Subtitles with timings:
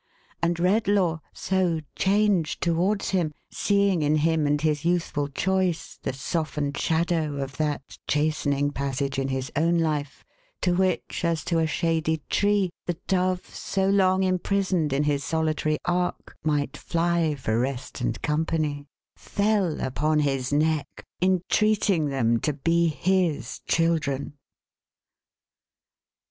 [0.41, 6.75] And Redlaw so changed towards him, seeing in him and his youthful choice, the softened
[6.75, 10.25] shadow of that chastening passage in his own life,
[10.61, 15.77] to which, as to a shady tree, the dove so long imprisoned in his solitary
[15.85, 22.87] ark might fly for rest and company, fell upon his neck, entreating them to be
[22.87, 24.33] his children.